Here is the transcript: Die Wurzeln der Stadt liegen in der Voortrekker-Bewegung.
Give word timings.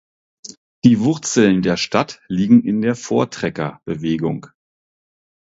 Die 0.83 0.99
Wurzeln 1.01 1.61
der 1.61 1.77
Stadt 1.77 2.21
liegen 2.27 2.63
in 2.65 2.81
der 2.81 2.95
Voortrekker-Bewegung. 2.95 4.47